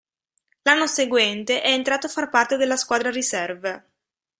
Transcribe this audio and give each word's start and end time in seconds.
L'anno 0.63 0.87
seguente, 0.87 1.61
è 1.61 1.69
entrato 1.69 2.07
a 2.07 2.09
far 2.09 2.31
parte 2.31 2.57
della 2.57 2.75
squadra 2.75 3.11
riserve. 3.11 3.91